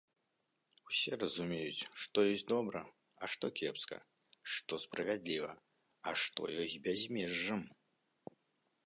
Усе 0.91 1.13
разумеюць, 1.23 1.87
што 2.05 2.17
ёсць 2.31 2.43
добра, 2.53 2.81
а 3.21 3.29
што 3.33 3.45
кепска, 3.61 3.97
што 4.55 4.81
справядліва, 4.87 5.51
а 6.07 6.15
што 6.23 6.41
ёсць 6.65 6.79
бязмежжам. 6.89 7.63